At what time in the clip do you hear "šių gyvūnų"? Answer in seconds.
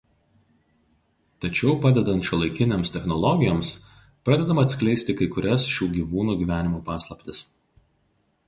5.77-6.39